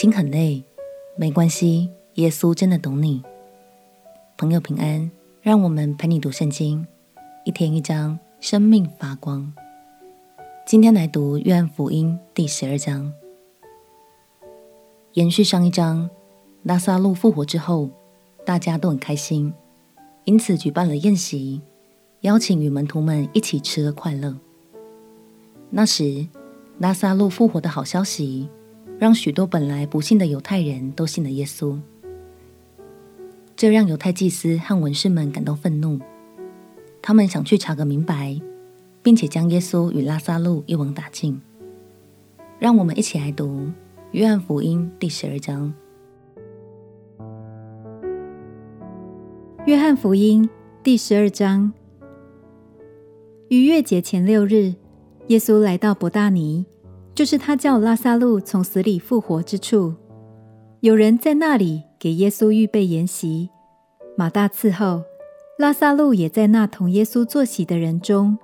[0.00, 0.64] 心很累，
[1.14, 3.22] 没关系，耶稣真的懂你。
[4.38, 5.10] 朋友平安，
[5.42, 6.86] 让我们陪你读圣经，
[7.44, 9.52] 一天一章，生命发光。
[10.64, 13.12] 今天来读约翰福音第十二章，
[15.12, 16.08] 延续上一章，
[16.62, 17.90] 拉撒路复活之后，
[18.46, 19.52] 大家都很开心，
[20.24, 21.60] 因此举办了宴席，
[22.22, 24.34] 邀请与门徒们一起吃了快乐。
[25.68, 26.26] 那时，
[26.78, 28.48] 拉撒路复活的好消息，
[29.00, 31.80] 让许多本来不信的犹太人都信了耶稣。
[33.56, 35.98] 这让犹太祭司和文士们感到愤怒，
[37.00, 38.38] 他们想去查个明白，
[39.02, 41.40] 并且将耶稣与拉撒路一网打尽。
[42.58, 43.46] 让我们一起来读
[44.10, 45.72] 《约翰福音》第十二章。
[49.64, 50.44] 《约翰福音》
[50.82, 51.72] 第十二章，
[53.48, 54.74] 逾越节前六日。
[55.28, 56.66] 耶稣来到伯大尼，
[57.14, 59.94] 就是他叫拉撒路从死里复活之处。
[60.80, 63.50] 有人在那里给耶稣预备筵席，
[64.16, 65.02] 马大伺候，
[65.58, 68.38] 拉撒路也在那同耶稣坐席的人中。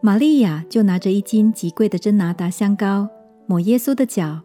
[0.00, 3.08] 玛利亚就拿着一斤极贵的真拿达香膏，
[3.46, 4.40] 抹耶稣的脚，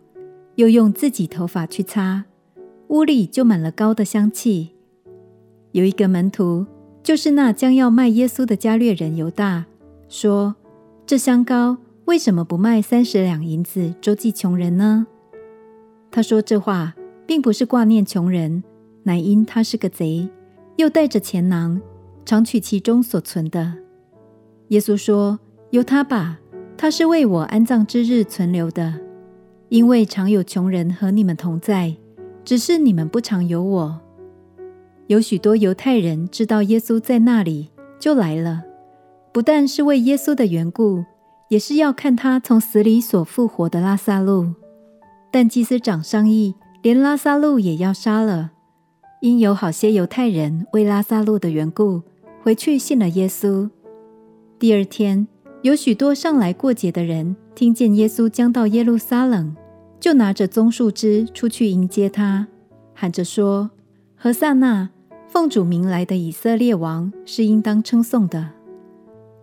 [0.56, 2.26] 又用自己头发去擦，
[2.88, 4.72] 屋里就满了膏的香气。
[5.72, 6.66] 有一个门徒，
[7.04, 9.66] 就是那将要卖耶稣的加略人犹大，
[10.08, 10.56] 说。
[11.06, 11.76] 这香膏
[12.10, 15.06] 为什么不卖三十两银子周济穷人呢？
[16.10, 16.96] 他说这话
[17.28, 18.64] 并不是挂念穷人，
[19.04, 20.28] 乃因他是个贼，
[20.78, 21.80] 又带着钱囊，
[22.26, 23.76] 常取其中所存的。
[24.70, 26.40] 耶稣说：“由他吧，
[26.76, 28.92] 他是为我安葬之日存留的，
[29.68, 31.96] 因为常有穷人和你们同在，
[32.44, 34.02] 只是你们不常有我。”
[35.06, 38.64] 有许多犹太人知道耶稣在那里，就来了。
[39.32, 41.06] 不但是为耶稣的缘故，
[41.50, 44.54] 也是要看他从死里所复活的拉撒路。
[45.32, 48.52] 但祭司长商议，连拉撒路也要杀了，
[49.22, 52.02] 因有好些犹太人为拉撒路的缘故，
[52.42, 53.70] 回去信了耶稣。
[54.58, 55.28] 第二天，
[55.62, 59.56] 有许多上来过节的人，听见耶稣将到耶路撒冷，
[60.00, 62.48] 就拿着棕树枝出去迎接他，
[62.94, 63.72] 喊着说
[64.16, 64.90] ：“何塞那，
[65.28, 68.50] 奉主名来的以色列王，是应当称颂的。”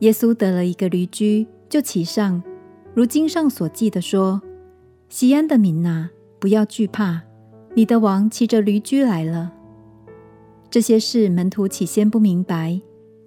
[0.01, 2.43] 耶稣得了一个驴驹，就骑上，
[2.95, 4.41] 如经上所记的说
[5.09, 7.23] ：“西安的民哪，不要惧怕，
[7.75, 9.53] 你的王骑着驴驹来了。”
[10.71, 12.81] 这些事门徒起先不明白，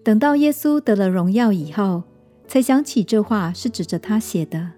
[0.04, 2.04] 等到耶稣得了荣耀以后，
[2.48, 4.72] 才想起这话是指着他写的，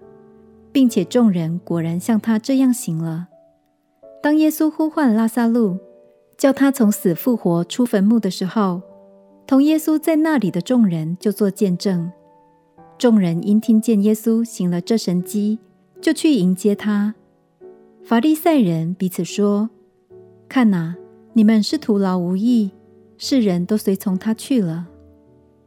[0.70, 3.28] 并且众人果然像他这样行了。
[4.22, 5.78] 当耶稣呼唤拉撒路，
[6.38, 8.82] 叫他从死复活出坟墓的时候，
[9.46, 12.10] 同耶稣在那里的众人就作见证。
[12.98, 15.58] 众人因听见耶稣行了这神迹，
[16.00, 17.14] 就去迎接他。
[18.04, 19.70] 法利赛人彼此说
[20.48, 20.96] ：“看哪，
[21.32, 22.70] 你们是徒劳无益，
[23.18, 24.88] 世人都随从他去了。”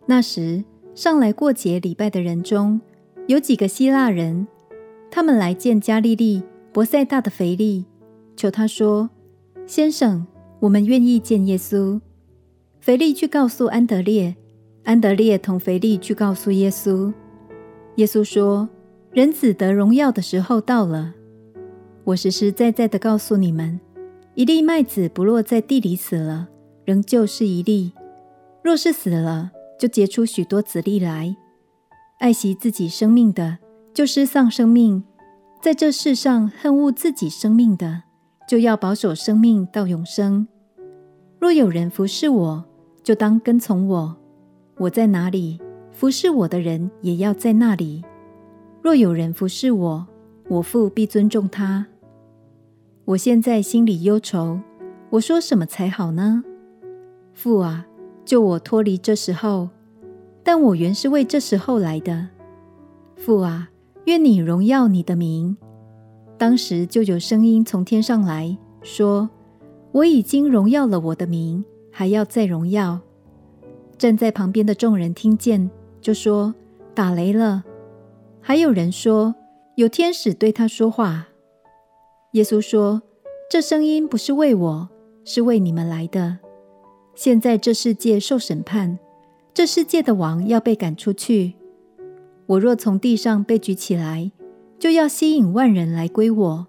[0.08, 2.80] 那时上来过节礼拜的人中
[3.28, 4.48] 有几个希腊人，
[5.10, 7.86] 他们来见加利利伯赛大的腓利，
[8.36, 9.10] 求他说
[9.66, 10.28] ：“先生，
[10.60, 12.00] 我们愿意见耶稣。”
[12.80, 14.36] 腓利去告诉安德烈，
[14.86, 17.12] 安德烈同腓利去告诉耶稣。
[17.96, 18.70] 耶稣说
[19.12, 21.14] ：“人子得荣耀的时候到了。
[22.04, 23.80] 我实实在在的告诉你们，
[24.36, 26.48] 一粒麦子不落在地里死了，
[26.86, 27.94] 仍旧是一粒；
[28.62, 31.36] 若是死了，就结出许多子粒来。
[32.20, 33.58] 爱惜自己生命的，
[33.92, 35.02] 就失丧生命；
[35.64, 38.04] 在这世上恨恶自己生命的，
[38.48, 40.48] 就要保守生命到永生。
[41.40, 42.66] 若有人服侍我，
[43.02, 44.16] 就当跟从我，
[44.78, 45.60] 我在哪里，
[45.92, 48.04] 服侍我的人也要在那里。
[48.82, 50.08] 若有人服侍我，
[50.50, 51.86] 我父必尊重他。
[53.06, 54.60] 我现在心里忧愁，
[55.12, 56.44] 我说什么才好呢？
[57.34, 57.86] 父啊，
[58.26, 59.70] 救我脱离这时候！
[60.44, 62.28] 但我原是为这时候来的。
[63.16, 63.70] 父啊，
[64.06, 65.56] 愿你荣耀你的名。
[66.38, 69.30] 当时就有声音从天上来说：
[69.94, 71.64] 我已经荣耀了我的名。
[71.98, 73.00] 还要再荣耀。
[73.98, 75.70] 站在旁边的众人听见，
[76.02, 76.54] 就说
[76.94, 77.64] ：“打雷了。”
[78.42, 79.36] 还有人说
[79.76, 81.30] ：“有天使对他说话。”
[82.34, 83.02] 耶稣说
[83.50, 84.90] ：“这声音不是为我，
[85.24, 86.40] 是为你们来的。
[87.16, 89.00] 现在这世界受审判，
[89.54, 91.54] 这世界的王要被赶出去。
[92.48, 94.32] 我若从地上被举起来，
[94.78, 96.68] 就要吸引万人来归我。”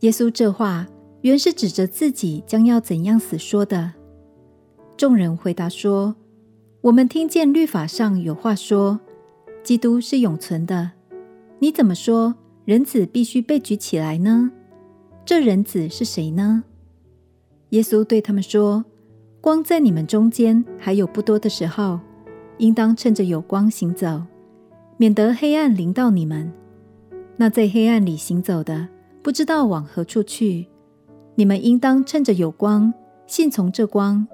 [0.00, 0.88] 耶稣这话
[1.22, 3.94] 原是指着自己将要怎样死说的。
[4.96, 6.16] 众人回答说
[6.80, 8.98] ：“我们听见律法上有话说，
[9.62, 10.92] 基督是永存的。
[11.58, 12.34] 你怎么说
[12.64, 14.50] 人子必须被举起来呢？
[15.26, 16.64] 这人子是谁呢？”
[17.70, 18.86] 耶稣对他们说
[19.42, 22.00] ：“光在你们中间还有不多的时候，
[22.56, 24.22] 应当趁着有光行走，
[24.96, 26.50] 免得黑暗临到你们。
[27.36, 28.88] 那在黑暗里行走的，
[29.22, 30.68] 不知道往何处去。
[31.34, 32.94] 你们应当趁着有光，
[33.26, 34.26] 信从这光，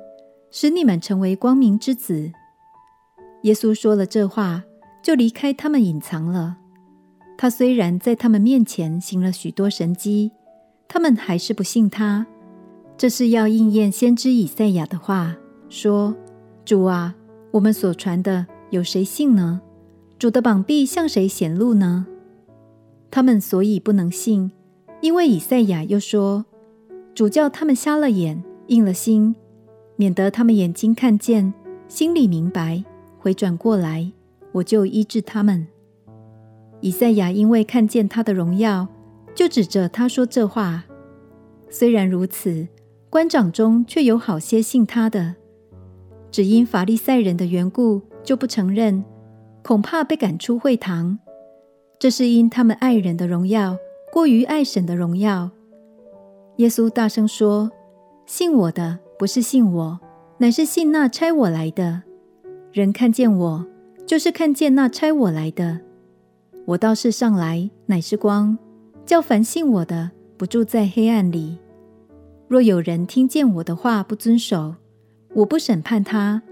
[0.53, 2.31] 使你们成为光明之子。”
[3.43, 4.63] 耶稣说了这话，
[5.03, 6.59] 就离开他们隐藏了。
[7.37, 10.31] 他虽然在他们面前行了许多神迹，
[10.87, 12.25] 他们还是不信他。
[12.97, 15.35] 这是要应验先知以赛亚的话，
[15.69, 16.15] 说
[16.65, 17.17] ：“主啊，
[17.51, 19.61] 我们所传的有谁信呢？
[20.21, 22.07] 主的膀臂向谁显露呢？”
[23.11, 24.53] 他们所以不能信，
[25.01, 26.45] 因为以赛亚又说
[27.13, 29.35] ：“主叫他们瞎了眼，硬了心，
[30.03, 31.55] 免得他们眼睛看见，
[31.87, 32.83] 心里明白，
[33.21, 34.11] 回转过来，
[34.51, 35.69] 我就医治他们。”
[36.83, 38.89] 以赛亚因为看见他的荣耀，
[39.33, 40.83] 就指着他说这话。
[41.71, 42.67] 虽然如此，
[43.09, 45.37] 官长中却有好些信他的，
[46.33, 49.05] 只因法利赛人的缘故，就不承认，
[49.63, 51.21] 恐怕被赶出会堂。
[52.01, 53.77] 这是因他们爱人的荣耀
[54.13, 55.53] 过于爱神的荣耀。
[56.57, 57.71] 耶稣大声说
[58.27, 60.01] ：“信我的，不是信我，
[60.39, 62.03] 乃是信那差我来的。
[62.73, 63.65] 人看见我，
[64.05, 65.79] 就是看见那差我来的。”
[66.67, 68.59] 我到世上来，乃是光，
[69.07, 71.57] 叫凡信我的，不住在黑暗里。
[72.49, 74.75] 若有人听见我的话不遵守，
[75.35, 76.43] 我不审判他。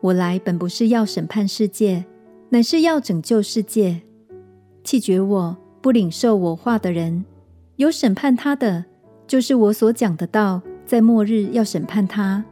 [0.00, 2.06] 我来本不是要审判世界，
[2.48, 4.00] 乃是要拯救世界。
[4.82, 7.26] 弃绝我不领受我话的人，
[7.76, 8.86] 有审判他的，
[9.26, 12.44] 就是我所讲的道，在末日要审判他。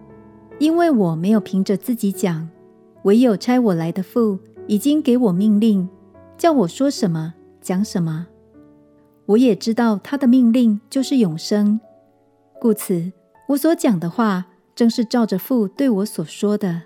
[0.59, 2.49] 因为我没有凭着自己讲，
[3.03, 5.89] 唯有差我来的父已经给我命令。
[6.39, 8.27] 叫我说什么，讲什么，
[9.27, 11.79] 我也知道他的命令就是永生，
[12.61, 13.13] 故此
[13.49, 16.83] 我所讲的话，正是照着父对我所说的。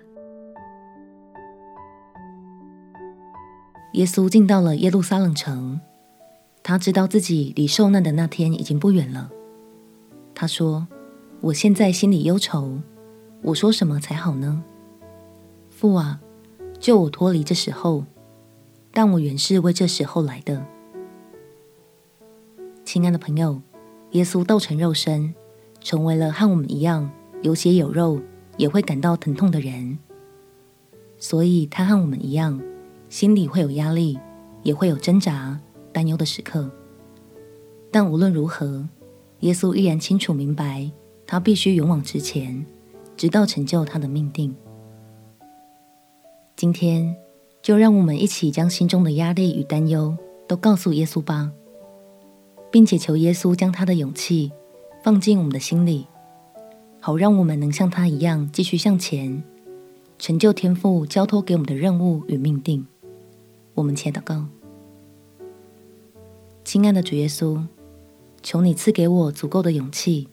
[3.93, 5.79] 耶稣进到了耶路撒冷城，
[6.61, 9.31] 他知道自己离受难的那天已经不远了。
[10.35, 10.87] 他说
[11.41, 12.79] ：“我现在心里忧愁，
[13.41, 14.63] 我说什么才好呢？
[15.69, 16.19] 父啊，
[16.79, 18.05] 救我脱离这时候。”
[18.93, 20.65] 但我原是为这时候来的，
[22.83, 23.61] 亲爱的朋友，
[24.13, 25.35] 耶稣道成肉身，
[25.81, 27.11] 成为了和我们一样
[27.43, 28.19] 有血有肉，
[28.57, 29.99] 也会感到疼痛的人，
[31.19, 32.59] 所以他和我们一样，
[33.07, 34.17] 心里会有压力，
[34.63, 35.59] 也会有挣扎、
[35.93, 36.67] 担忧的时刻。
[37.91, 38.89] 但无论如何，
[39.41, 40.89] 耶稣依然清楚明白，
[41.27, 42.65] 他必须勇往直前，
[43.15, 44.55] 直到成就他的命定。
[46.55, 47.15] 今天。
[47.59, 50.15] 就让我们一起将心中的压力与担忧
[50.47, 51.51] 都告诉耶稣吧，
[52.71, 54.53] 并且求耶稣将他的勇气
[55.03, 56.07] 放进我们的心里，
[57.01, 59.43] 好让我们能像他一样继续向前，
[60.17, 62.87] 成就天父交托给我们的任务与命定。
[63.73, 64.45] 我们且祷告：
[66.63, 67.61] 亲爱的主耶稣，
[68.41, 70.29] 求你赐给我足够的勇气，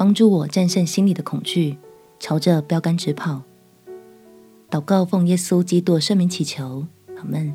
[0.00, 1.76] 帮助我战胜心里的恐惧，
[2.18, 3.42] 朝着标杆直跑。
[4.70, 6.86] 祷告，奉耶稣基督圣名祈求，
[7.18, 7.54] 阿门。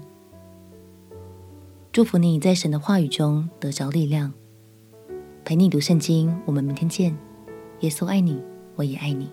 [1.91, 4.31] 祝福你在神的话语中得着力量，
[5.43, 6.39] 陪你读圣经。
[6.45, 7.17] 我们明天见。
[7.79, 8.39] 耶稣爱你，
[8.75, 9.31] 我也爱你。